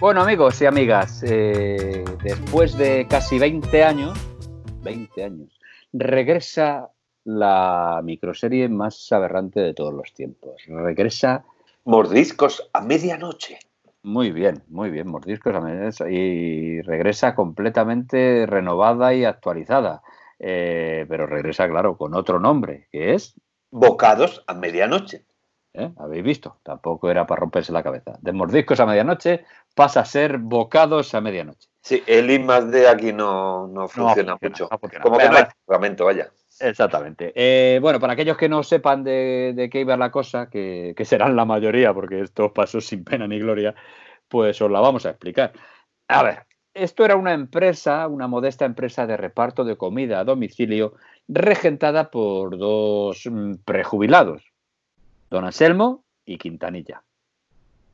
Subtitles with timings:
[0.00, 4.16] Bueno, amigos y amigas, eh, después de casi 20 años,
[4.84, 5.58] 20 años,
[5.92, 6.90] regresa
[7.24, 10.62] la microserie más aberrante de todos los tiempos.
[10.68, 11.44] Regresa.
[11.84, 13.58] Mordiscos a medianoche.
[14.04, 16.12] Muy bien, muy bien, Mordiscos a medianoche.
[16.12, 20.02] Y regresa completamente renovada y actualizada.
[20.38, 23.34] Eh, pero regresa, claro, con otro nombre, que es.
[23.72, 25.24] Bocados a medianoche.
[25.74, 25.92] ¿Eh?
[25.98, 28.18] Habéis visto, tampoco era para romperse la cabeza.
[28.20, 29.44] De mordiscos a medianoche
[29.78, 31.68] pasa a ser bocados a medianoche.
[31.82, 34.68] Sí, el I más D aquí no, no funciona mucho.
[34.68, 36.32] Como que no hay vaya.
[36.58, 37.32] Exactamente.
[37.36, 41.36] Eh, bueno, para aquellos que no sepan de, qué iba la cosa, que, que, serán
[41.36, 43.72] la mayoría, porque esto pasó sin pena ni gloria,
[44.26, 45.52] pues os la vamos a explicar.
[46.08, 50.94] A ver, esto era una empresa, una modesta empresa de reparto de comida a domicilio,
[51.28, 54.42] regentada por dos mm, prejubilados,
[55.30, 57.04] don Anselmo y Quintanilla.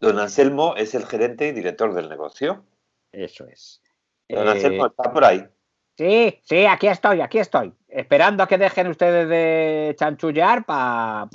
[0.05, 2.65] Don Anselmo es el gerente y director del negocio.
[3.13, 3.83] Eso es.
[4.29, 5.47] Don Anselmo eh, está por ahí.
[5.97, 7.73] Sí, sí, aquí estoy, aquí estoy.
[7.89, 11.29] Esperando a que dejen ustedes de chanchullar para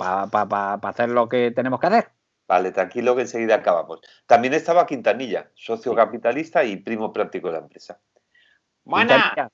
[0.82, 2.10] hacer lo que tenemos que hacer.
[2.46, 4.00] Vale, tranquilo que enseguida acabamos.
[4.26, 8.00] También estaba Quintanilla, socio capitalista y primo práctico de la empresa.
[8.84, 9.50] Buena.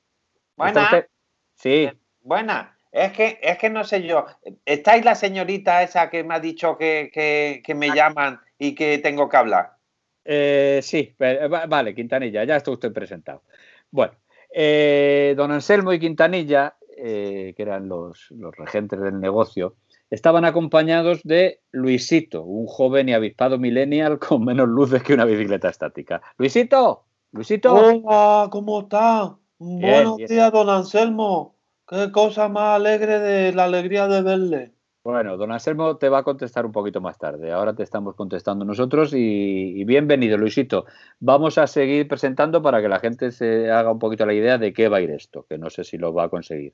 [0.56, 1.06] Buena.
[1.54, 1.90] Sí.
[2.20, 2.76] Buena.
[2.90, 4.24] Es que, es que no sé yo.
[4.64, 9.36] ¿Estáis la señorita esa que me ha dicho que, me llaman y que tengo que
[9.36, 9.76] hablar?
[10.24, 13.42] Eh, sí, vale, Quintanilla, ya está usted presentado.
[13.90, 14.14] Bueno,
[14.52, 19.76] eh, don Anselmo y Quintanilla, eh, que eran los, los, regentes del negocio,
[20.10, 25.68] estaban acompañados de Luisito, un joven y avispado millennial con menos luces que una bicicleta
[25.68, 26.20] estática.
[26.38, 27.74] Luisito, Luisito.
[27.74, 29.36] Hola, ¿cómo está?
[29.58, 31.56] Buenos días, don Anselmo.
[31.86, 34.75] Qué cosa más alegre de la alegría de verle.
[35.06, 37.52] Bueno, don Anselmo te va a contestar un poquito más tarde.
[37.52, 40.84] Ahora te estamos contestando nosotros y, bienvenido, Luisito.
[41.20, 44.72] Vamos a seguir presentando para que la gente se haga un poquito la idea de
[44.72, 46.72] qué va a ir esto, que no sé si lo va a conseguir.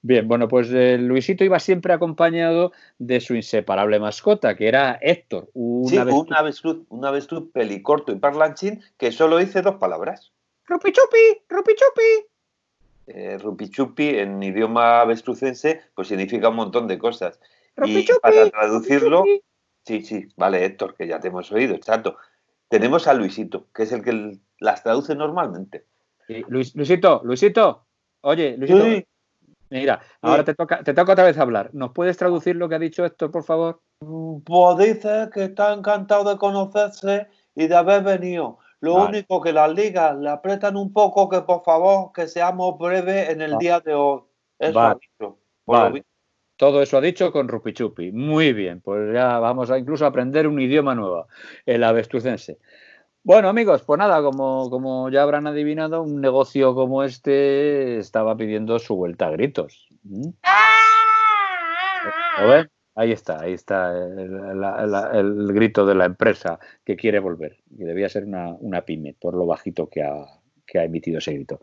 [0.00, 5.50] Bien, bueno, pues eh, Luisito iba siempre acompañado de su inseparable mascota, que era Héctor.
[5.52, 10.32] sí, un avestruz, un avestruz pelicorto y parlanchín que solo dice dos palabras.
[10.66, 11.42] ¡Rupichupi!
[11.46, 12.26] ¡Rupichupi!
[13.06, 17.40] eh, rupichupi en idioma avestrucense pues significa un montón de cosas.
[17.84, 19.24] Y para traducirlo,
[19.84, 22.16] sí, sí, vale, Héctor, que ya te hemos oído, exacto.
[22.68, 25.86] Tenemos a Luisito, que es el que las traduce normalmente.
[26.48, 27.86] Luisito, Luisito,
[28.22, 29.06] oye, Luisito.
[29.68, 31.70] Mira, ahora te toca, te toca otra vez hablar.
[31.72, 33.82] ¿Nos puedes traducir lo que ha dicho Héctor, por favor?
[33.98, 38.58] Pues dice que está encantado de conocerse y de haber venido.
[38.80, 43.30] Lo único que las ligas le apretan un poco que por favor que seamos breves
[43.30, 44.22] en el día de hoy.
[44.58, 45.38] Eso ha dicho.
[46.56, 48.12] Todo eso ha dicho con Rupichupi.
[48.12, 51.28] Muy bien, pues ya vamos a incluso aprender un idioma nuevo,
[51.66, 52.58] el avestrucense.
[53.22, 58.78] Bueno, amigos, pues nada, como, como ya habrán adivinado, un negocio como este estaba pidiendo
[58.78, 59.88] su vuelta a gritos.
[60.04, 60.28] ¿Mm?
[62.40, 62.70] ¿Lo ven?
[62.94, 67.58] Ahí está, ahí está el, grito de la empresa que quiere volver.
[67.76, 70.24] Y debía ser una, pyme, por lo bajito que ha,
[70.64, 71.60] que ha emitido ese grito.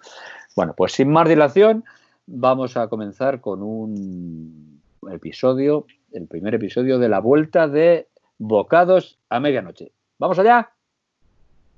[0.56, 1.86] Bueno, pues sin más dilación,
[2.28, 9.40] vamos a comenzar con un episodio, el primer episodio de la vuelta de Bocados a
[9.40, 9.92] medianoche.
[10.18, 10.72] ¿Vamos allá?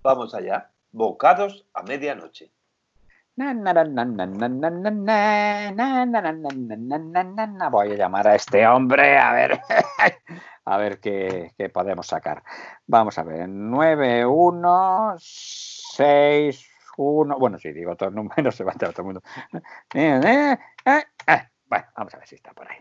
[0.01, 0.71] Vamos allá.
[0.91, 2.51] Bocados a medianoche.
[7.69, 9.59] Voy a llamar a este hombre a ver,
[10.65, 12.43] a ver qué, podemos sacar.
[12.87, 17.37] Vamos a ver, 9, 1, 6, 1.
[17.37, 19.21] Bueno, si digo todos los números se va a entrar todo el mundo.
[21.67, 22.77] Bueno, vamos a ver si está por ahí.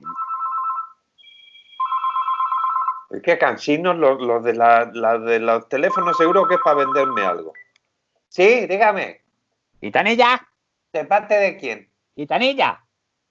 [3.14, 7.52] Es que cansinos los, de, la, de los teléfonos seguro que es para venderme algo.
[8.28, 9.22] Sí, dígame.
[9.80, 10.46] ¿Gitanilla?
[10.92, 11.92] ¿De parte de quién?
[12.16, 12.84] ¿Gitanilla?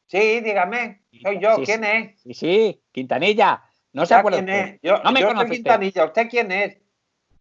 [0.05, 1.01] Sí, dígame.
[1.21, 1.57] Soy yo.
[1.63, 2.21] ¿Quién es?
[2.21, 3.63] Sí, sí, Quintanilla.
[3.91, 4.79] ¿No se acuerda quién es?
[4.81, 6.05] Yo, no me yo soy Quintanilla.
[6.05, 6.29] Usted.
[6.29, 6.77] quién es?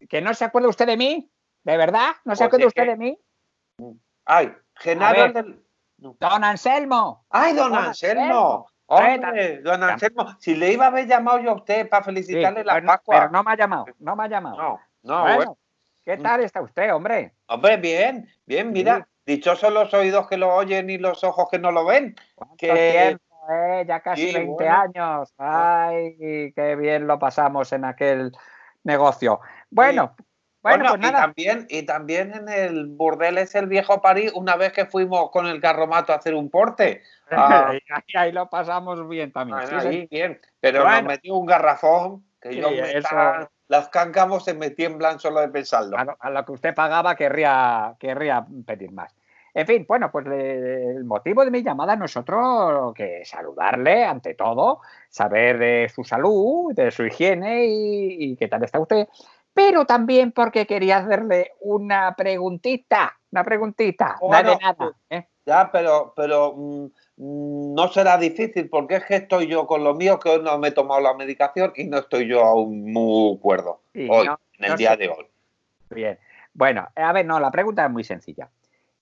[0.09, 1.31] ¿Que no se acuerda usted de mí?
[1.63, 2.11] ¿De verdad?
[2.25, 3.17] ¿No se acuerda usted de mí?
[4.25, 5.63] Ay, Genaro del...
[5.97, 7.25] Don Anselmo.
[7.29, 8.67] Ay, don, Anselmo.
[8.95, 12.81] Hombre, don Anselmo, si le iba a haber llamado yo a usted para felicitarle la
[12.81, 13.15] Pascua.
[13.19, 14.57] Pero no me ha llamado, no me ha llamado.
[14.57, 15.57] No, no, bueno.
[16.03, 17.33] ¿Qué tal está usted, hombre?
[17.47, 19.07] Hombre, bien, bien, mira.
[19.25, 22.13] Dichosos los oídos que lo oyen y los ojos que no lo ven.
[22.57, 23.17] Que...
[23.49, 23.85] eh?
[23.87, 25.33] Ya casi 20 años.
[25.37, 28.31] Ay, qué bien lo pasamos en aquel
[28.83, 29.39] negocio.
[29.69, 30.15] Bueno,
[30.63, 34.71] bueno, pues y también, y también en el burdel es el viejo París, una vez
[34.71, 37.03] que fuimos con el carromato a hacer un porte.
[37.35, 37.73] Ah.
[38.13, 39.61] ahí, lo pasamos bien también.
[39.81, 40.39] sí, bien.
[40.59, 43.01] Pero nos metió un garrafón que yo me
[43.67, 45.97] las cancamos se me tiemblan solo de pensarlo.
[45.97, 49.15] A lo, que usted pagaba querría, querría pedir más.
[49.55, 55.57] En fin, bueno, pues el motivo de mi llamada nosotros que saludarle ante todo, saber
[55.57, 59.07] de su salud, de su higiene y, y qué tal está usted,
[59.53, 64.91] pero también porque quería hacerle una preguntita, una preguntita, nada de nada.
[65.09, 65.27] ¿eh?
[65.45, 70.19] Ya, pero, pero mm, no será difícil porque es que estoy yo con lo mío
[70.19, 73.81] que hoy no me he tomado la medicación y no estoy yo aún muy cuerdo
[73.93, 74.27] hoy,
[74.57, 75.25] en el día de hoy.
[75.89, 76.17] Bien,
[76.53, 78.49] bueno, a ver, no, la pregunta es muy sencilla.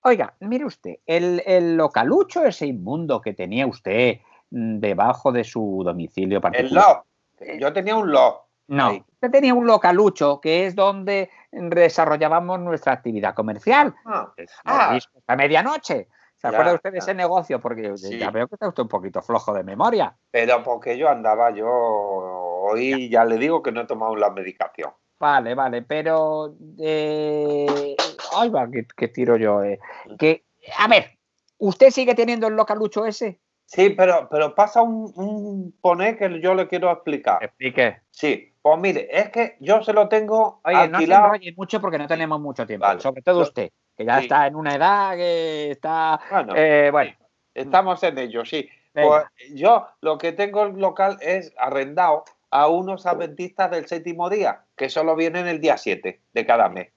[0.04, 4.20] Oiga, mire usted, el, el localucho ese inmundo que tenía usted
[4.50, 7.06] mm, debajo de su domicilio particular.
[7.40, 7.60] El lo.
[7.60, 8.51] Yo tenía un lo.
[8.72, 13.94] No, usted tenía un localucho que es donde desarrollábamos nuestra actividad comercial.
[14.06, 14.34] Ah,
[14.64, 14.98] ah.
[15.28, 16.08] a medianoche.
[16.38, 17.60] ¿Se acuerda usted de ese negocio?
[17.60, 20.16] Porque ya veo que está usted un poquito flojo de memoria.
[20.32, 24.92] Pero porque yo andaba, yo hoy ya, le digo que no he tomado la medicación.
[25.20, 26.56] Vale, vale, pero...
[26.80, 27.96] Eh,
[28.38, 29.64] ay, va, que, tiro yo.
[29.64, 29.80] Eh.
[30.18, 30.46] Que,
[30.80, 31.18] a ver,
[31.58, 33.42] ¿usted sigue teniendo el localucho ese?
[33.66, 37.44] Sí, pero, pero pasa un, un poné que yo le quiero explicar.
[37.44, 38.02] Explique.
[38.10, 41.30] Sí, pues mire, es que yo se lo tengo Oye, alquilado.
[41.30, 44.56] no se mucho porque no tenemos mucho tiempo, sobre todo usted que ya está en
[44.56, 46.20] una edad que está...
[46.30, 47.18] Bueno, eh,
[47.54, 48.70] estamos en ello, sí.
[48.94, 54.64] Pues yo lo que tengo el local es arrendado a unos adventistas del séptimo día,
[54.76, 56.90] que solo vienen el día 7 de cada mes.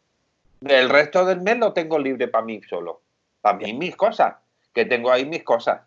[0.61, 3.03] El resto del mes lo tengo libre para mí solo.
[3.41, 4.35] Para mí mis cosas,
[4.73, 5.83] que tengo ahí mis cosas.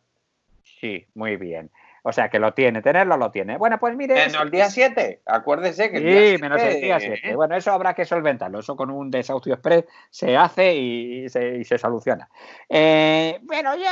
[0.63, 1.69] Sí, muy bien.
[2.07, 3.57] O sea, que lo tiene, tenerlo lo tiene.
[3.57, 4.13] Bueno, pues mire.
[4.13, 7.35] Menos el día 7, acuérdese que el sí, menos el día 7.
[7.35, 8.59] Bueno, eso habrá que solventarlo.
[8.59, 12.29] Eso con un desahucio express se hace y se, soluciona.
[12.69, 13.89] Eh, bueno, yo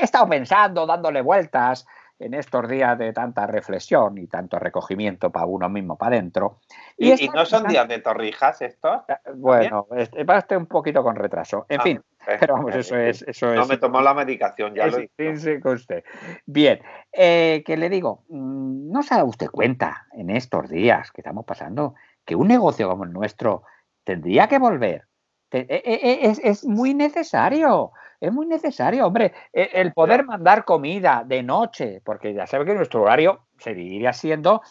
[0.00, 1.86] he estado pensando, dándole vueltas
[2.18, 6.60] en estos días de tanta reflexión y tanto recogimiento para uno mismo, para adentro.
[6.96, 9.02] ¿Y, no son días de torrijas estos?
[9.08, 11.66] Eh, bueno, va a estar un poquito con retraso.
[11.68, 12.02] En ah, fin,
[12.40, 13.22] pero vamos, eso es...
[13.22, 15.60] Eso no me tomó la medicación, ya lo hice.
[15.60, 16.02] con usted.
[16.46, 16.80] Bien,
[17.12, 21.44] eh, que le digo, mm, ¿no se da usted cuenta en estos días que estamos
[21.44, 21.94] pasando
[22.24, 23.62] que un negocio como el nuestro
[24.04, 25.04] tendría que volver?
[25.50, 31.22] E, e, e, es muy necesario es muy necesario, hombre, e, el poder mandar comida
[31.24, 34.62] de noche, porque ya sabe que nuestro horario seguiría siendo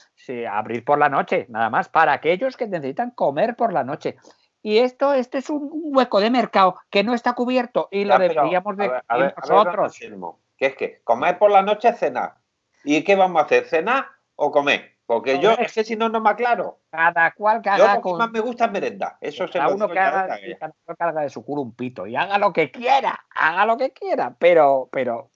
[0.51, 4.17] abrir por la noche, nada más, para aquellos que necesitan comer por la noche.
[4.61, 8.75] Y esto, esto es un hueco de mercado que no está cubierto y lo deberíamos
[8.75, 8.91] de
[9.37, 9.97] nosotros.
[10.57, 12.35] que es que comer por la noche es cenar.
[12.83, 13.65] ¿Y qué vamos a hacer?
[13.65, 14.96] ¿Cenar o comer?
[15.07, 16.79] Porque yo es que si no, no me aclaro.
[16.91, 18.01] Cada cual que haga.
[18.03, 19.17] Yo más me gusta merenda.
[19.21, 20.37] Eso se lo uno que haga,
[21.21, 24.35] de su culo un pito y haga lo que quiera, haga lo que quiera.
[24.37, 25.31] Pero, pero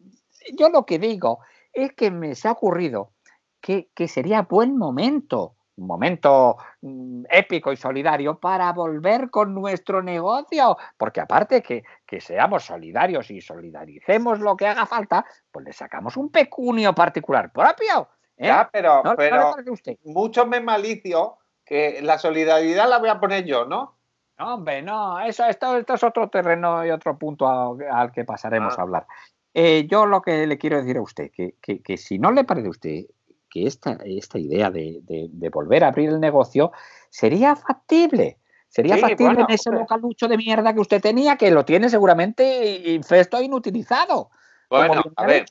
[0.57, 1.39] yo lo que digo
[1.71, 3.13] es que me se ha ocurrido
[3.61, 10.75] que, sería buen momento, un momento mm, épico y solidario para volver con nuestro negocio.
[10.97, 16.17] Porque aparte que, que seamos solidarios y solidaricemos lo que haga falta, pues le sacamos
[16.17, 18.09] un pecunio particular propio
[18.41, 18.47] ¿Eh?
[18.47, 19.55] Ya, pero, pero
[20.03, 23.99] mucho me malicio que la solidaridad la voy a poner yo, ¿no?
[24.39, 28.73] No, hombre, no, eso, esto, esto es otro terreno y otro punto al que pasaremos
[28.73, 28.83] a ah.
[28.83, 29.07] hablar.
[29.53, 32.65] Eh, yo lo que le quiero decir a usted, que, que, si no le parece
[32.65, 33.05] a usted
[33.47, 36.71] que esta, esta idea de, de, volver a abrir el negocio
[37.11, 38.39] sería factible.
[38.69, 43.37] Sería factible en ese localucho de mierda que usted tenía, que lo tiene seguramente infesto
[43.37, 44.31] e inutilizado.
[44.71, 45.45] Bueno, a ver,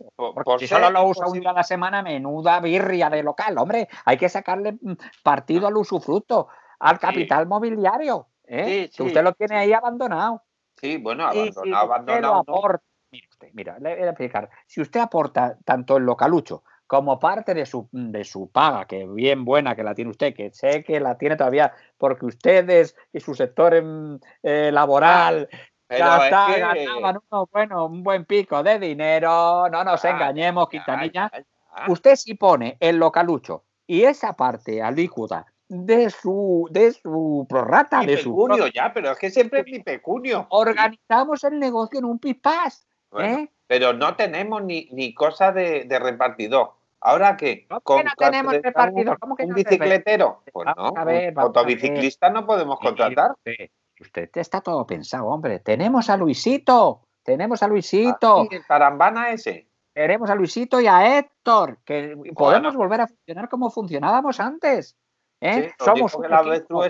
[0.59, 4.17] si solo lo usa un día a la semana, menuda birria de local, hombre, hay
[4.17, 6.49] que sacarle mm, partido al usufructo,
[6.79, 8.89] al capital mobiliario, ¿eh?
[8.95, 10.43] que usted lo tiene ahí abandonado.
[10.81, 12.81] Sí, bueno, abandonado, abandonado.
[13.11, 14.49] mire usted, mira, le voy a explicar.
[14.67, 19.45] Si usted aporta tanto el localucho como parte de su, de su paga, que bien
[19.45, 23.35] buena que la tiene usted, que sé que la tiene todavía porque ustedes y su
[23.35, 23.75] sector
[24.43, 25.49] eh, laboral
[25.99, 27.19] ya está, ganaban
[27.51, 31.31] bueno, un buen pico de dinero, no nos engañemos, Quintanilla.
[31.89, 38.17] Usted si pone el localucho y esa parte alícuota de su, de su prorrata, de
[38.17, 40.47] pecunio, ya, pero es que siempre es mi pecunio.
[40.51, 42.87] Organizamos el negocio en un pispás.
[43.19, 43.49] ¿eh?
[43.67, 46.73] Pero no tenemos ni, ni cosa de, repartidor.
[47.01, 47.67] ¿Ahora qué?
[47.85, 49.19] ¿Cómo que no tenemos repartidor?
[49.21, 50.43] ¿Cómo que ¿Un bicicletero?
[50.53, 50.93] Pues no,
[51.37, 53.37] autobiciclista no podemos contratar.
[54.01, 55.59] Usted está todo pensado, hombre.
[55.59, 58.43] Tenemos a Luisito, tenemos a Luisito.
[58.43, 59.69] Ah, el tarambana ese.
[59.93, 64.97] Tenemos a Luisito y a Héctor, que podemos volver a funcionar como funcionábamos antes.
[65.41, 65.73] ¿eh?
[65.79, 66.87] somos un equipo.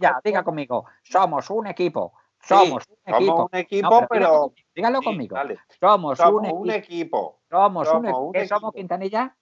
[0.00, 2.12] Ya, diga conmigo, somos un equipo.
[2.40, 3.36] Somos un equipo.
[3.36, 4.52] Somos un equipo, pero.
[4.74, 5.36] Dígalo, conmigo.
[5.80, 7.40] Somos, un, equipo.
[7.50, 8.32] Somos un, equipo.
[8.32, 9.36] ¿Qué somos, Quintanilla?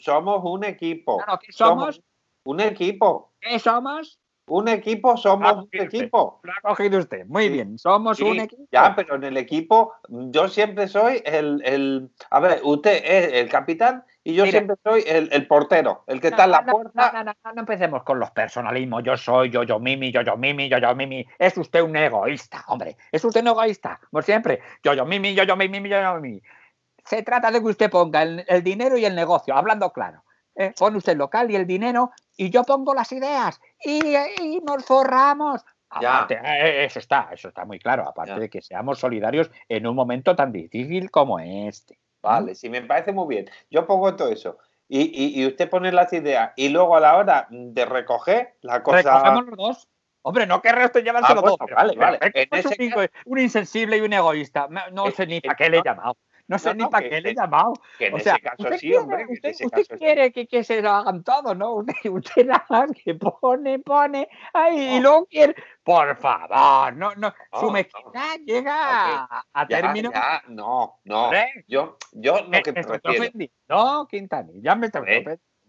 [0.00, 1.22] Somos un equipo.
[1.40, 2.02] ¿qué somos?
[2.44, 3.32] Un equipo.
[3.40, 4.18] ¿Qué somos?
[4.48, 6.40] Un equipo somos un equipo.
[6.42, 7.26] Lo ha cogido usted.
[7.26, 8.64] Muy bien, somos un equipo.
[8.72, 13.48] Ya, pero en el equipo yo siempre soy el, el a ver, usted es el
[13.48, 17.12] capitán y yo siempre soy el, portero, el que está en la puerta.
[17.12, 19.02] No, no, no, no, empecemos con los personalismos.
[19.02, 21.26] Yo soy, yo, yo, mimi, yo, yo, mimi, yo, yo, mimi.
[21.38, 22.98] Es usted un egoísta, hombre.
[23.10, 24.60] Es usted un egoísta, como siempre.
[24.82, 26.42] Yo, yo, mimi, yo, yo, mimi, yo, yo, mimi.
[27.06, 30.22] Se trata de que usted ponga el, dinero y el negocio, hablando claro.
[30.58, 30.74] ¿Eh?
[30.78, 35.64] Pone usted el local y el dinero y yo pongo las ideas y, nos forramos.
[36.02, 36.26] Ya.
[36.28, 38.06] Eh, eso está, eso está muy claro.
[38.06, 41.98] Aparte de que seamos solidarios en un momento tan difícil como este.
[42.20, 43.50] Vale, sí, me parece muy bien.
[43.70, 44.58] Yo pongo todo eso.
[44.90, 48.98] Y, usted pone las ideas y luego a la hora de recoger la cosa.
[48.98, 49.88] Recogemos los dos.
[50.22, 51.56] Hombre, no querré usted llevárselo ah, dos.
[51.74, 52.18] Vale, vale.
[53.24, 54.68] un, insensible y un egoísta.
[54.92, 56.16] No, sé ni para qué le he llamado.
[56.48, 57.74] No sé ni para qué le he llamado.
[57.98, 59.26] Que en ese caso sí, quiere, hombre.
[59.28, 61.74] usted, quiere que, que, se lo hagan todos, ¿no?
[61.76, 65.54] Usted, usted nada que pone, pone, ahí, y luego quiere.
[65.82, 67.34] Por favor, no, no.
[67.60, 70.10] su mezquindad llega a, término.
[70.48, 71.30] no, no.
[71.66, 73.48] Yo, yo lo que me, refiero.
[73.68, 75.02] No, Quintanilla, me está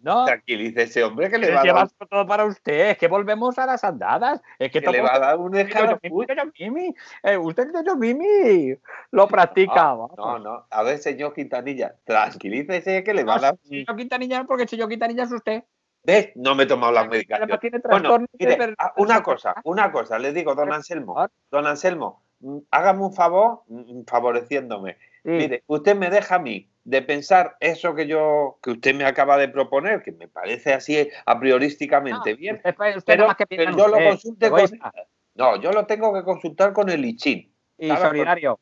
[0.02, 0.26] no.
[0.26, 1.90] Tranquilice ese hombre que le va a dar.
[2.10, 2.92] todo para usted.
[2.92, 4.42] Es que volvemos a las andadas.
[4.58, 6.00] Es que, le va a dar un escalafón.
[7.24, 8.76] Eh, usted yo Mimi
[9.12, 10.08] lo practicaba.
[10.18, 13.58] No, no, A ver, señor Quintanilla, tranquilícese que le va a dar.
[13.64, 15.64] Señor Quintanilla, porque señor Quintanilla es usted.
[16.04, 16.32] ¿Ves?
[16.36, 17.60] No me he tomado la medicación.
[17.90, 23.04] Bueno, mire, ah, una cosa, una cosa, le digo, don Anselmo, don Anselmo, mm, hágame
[23.04, 24.06] un favor mm,
[25.24, 29.38] Mire, usted me deja a mí de pensar eso que yo que usted me acaba
[29.38, 33.36] de proponer, que me parece así a priorísticamente bien, pero,
[33.78, 34.70] yo lo consulte con
[35.36, 37.50] no, yo lo tengo que consultar con el ICHIN.
[37.78, 38.60] Y solidario.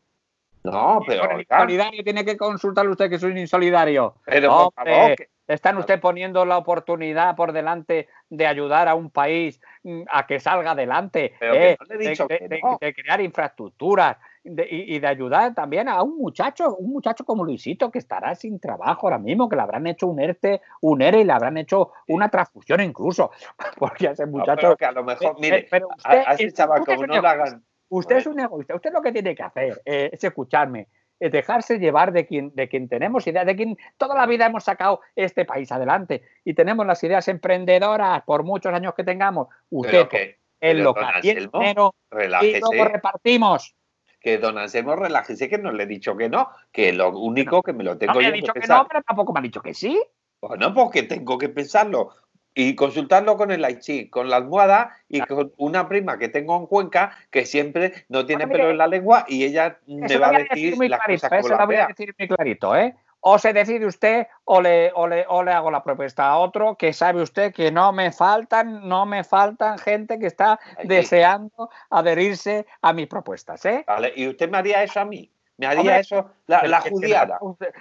[0.63, 1.23] No, pero.
[1.49, 4.15] solidario tiene que consultar usted que un insolidario.
[4.25, 5.15] Pero, por favor,
[5.47, 10.39] están usted poniendo la oportunidad por delante de ayudar a un país mm, a que
[10.39, 17.25] salga adelante, eh, de, crear infraestructuras y, de ayudar también a un muchacho, un muchacho
[17.25, 21.01] como Luisito que estará sin trabajo ahora mismo, que le habrán hecho un ERTE, un
[21.01, 23.31] ERE y le habrán hecho una transfusión incluso,
[23.77, 24.75] porque ese muchacho...
[24.75, 27.63] que a lo mejor, mire, pero usted, a, ese chaval como no le hagan...
[27.89, 30.87] Usted es un egoísta, usted lo que tiene que hacer eh, es escucharme, es
[31.19, 35.01] dejarse llevar de quien, de quien tenemos ideas, de quien toda la vida hemos sacado
[35.15, 36.23] este país adelante.
[36.43, 39.47] Y tenemos las ideas emprendedoras por muchos años que tengamos.
[39.69, 43.75] Usted, el local y el dinero y luego repartimos.
[44.19, 47.73] Que don Anselmo relájese que no le he dicho que no, que lo único que
[47.73, 49.73] me lo tengo no me ha dicho que, no, pero tampoco me ha dicho que
[49.73, 50.01] sí.
[50.41, 52.09] Bueno, porque tengo que pensarlo
[52.59, 56.65] y consultarlo con el Aichi, con la almohada y con una prima que tengo en
[56.65, 60.75] Cuenca que siempre no tiene pelo en la lengua y ella me va a decir,
[60.89, 62.95] las cosas eso la voy a decir muy clarito, ¿eh?
[63.19, 66.75] o se decide usted o le, o le, o le hago la propuesta a otro
[66.77, 72.65] que sabe usted que no me faltan, no me faltan gente que está deseando adherirse
[72.81, 73.63] a mis propuestas.
[73.65, 73.83] ¿eh?
[73.85, 75.29] Vale, y usted me haría eso a mí.
[75.57, 77.39] Me haría eso la, la judiada.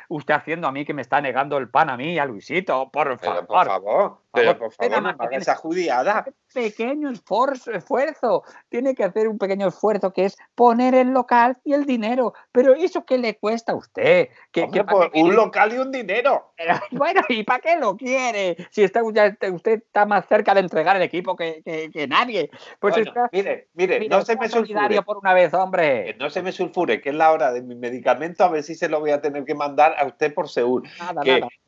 [0.08, 3.18] Usted, haciendo a mí que me está negando el pan a mí, a Luisito, por
[3.18, 3.46] favor.
[3.46, 6.26] por favor, pero por favor, no me esa judiada.
[6.52, 8.42] Pequeño esfuerzo, esfuerzo.
[8.68, 12.35] Tiene que hacer un pequeño esfuerzo que es poner el local y el dinero.
[12.52, 14.28] Pero ¿eso qué le cuesta a usted?
[14.50, 14.68] ¿Qué,
[15.14, 16.52] un local y un dinero.
[16.90, 18.56] bueno, ¿y para qué lo quiere?
[18.70, 22.50] Si está, usted está más cerca de entregar el equipo que, que, nadie.
[22.80, 22.96] Pues
[23.32, 25.02] mire, mire, no se me sulfure.
[25.02, 26.16] por una vez, hombre.
[26.18, 28.88] no se me sulfure, que es la hora de mi medicamento, a ver si se
[28.88, 30.84] lo voy a tener que mandar a usted por seguro.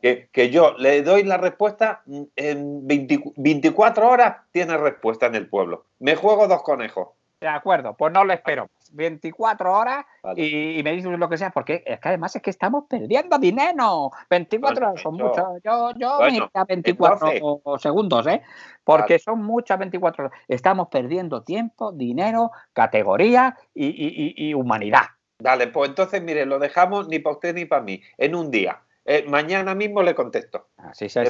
[0.00, 2.02] que, Que, yo le doy la respuesta
[2.37, 5.85] en 24 horas, tiene respuesta en el pueblo.
[5.99, 7.09] Me juego dos conejos.
[7.40, 8.68] De acuerdo, pues no le espero.
[8.90, 10.04] 24 horas
[10.35, 14.11] y, me dices lo que sea, porque es que además es que estamos perdiendo dinero.
[14.30, 15.45] 24 horas son muchas.
[15.62, 18.42] Yo, yo me 24 segundos, ¿eh?
[18.83, 20.38] Porque son muchas 24 horas.
[20.49, 25.04] Estamos perdiendo tiempo, dinero, categoría y humanidad.
[25.38, 28.83] Dale, pues entonces, mire, lo dejamos ni para usted ni para mí, en un día.
[29.11, 30.68] Eh, mañana mismo le contesto.
[30.76, 31.25] Así se,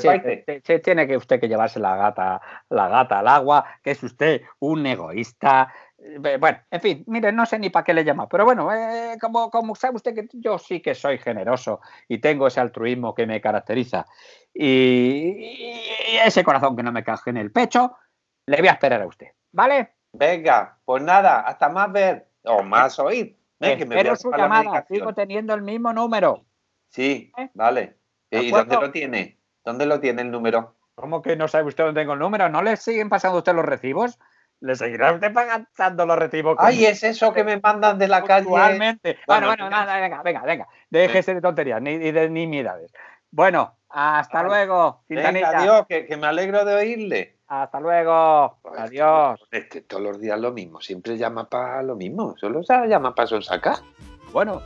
[0.81, 4.85] tiene que usted que llevarse la gata, la gata al agua, que es usted un
[4.85, 5.73] egoísta.
[5.97, 9.17] Eh, bueno, en fin, mire, no sé ni para qué le llama, pero bueno, eh,
[9.21, 13.29] como, como sabe usted que yo sí que soy generoso y tengo ese altruismo que
[13.29, 14.07] me caracteriza
[14.53, 15.71] y,
[16.25, 17.97] ese corazón que no me caje en el pecho,
[18.47, 19.93] le voy a esperar a usted, ¿vale?
[20.13, 23.38] Venga, pues nada, hasta más ver o más oír.
[23.61, 26.45] Espero su llamada, sigo teniendo el mismo número.
[26.89, 27.51] Sí, ¿Eh?
[27.55, 27.97] vale.
[28.31, 29.39] ¿Y dónde lo tiene?
[29.65, 30.77] ¿Dónde lo tiene el número?
[30.95, 32.49] ¿Cómo que no sabe usted dónde tengo el número?
[32.49, 34.19] ¿No le siguen pasando a usted los recibos?
[34.61, 36.57] ¿Le seguirá usted pagando los recibos?
[36.59, 38.47] Ay, es eso que me mandan de la calle.
[38.49, 39.19] Actualmente.
[39.27, 40.69] Bueno, bueno, nada, venga, venga, venga.
[40.91, 42.93] Déjese de tonterías ni de nimiedades.
[43.31, 45.05] Bueno, hasta luego.
[45.09, 47.38] Venga, adiós, que, que me alegro de oírle.
[47.49, 48.59] Hasta luego.
[48.77, 49.41] Adiós.
[49.51, 50.81] Es que todos los días lo mismo.
[50.81, 52.35] Siempre llama para lo mismo.
[52.39, 53.79] Solo llama para sonsacar.
[54.33, 54.61] Bueno,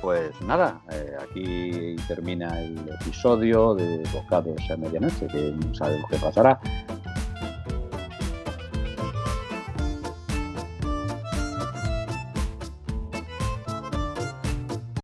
[0.00, 6.16] pues nada, eh, aquí termina el episodio de Bocados a Medianoche, que no sabemos qué
[6.16, 6.58] pasará.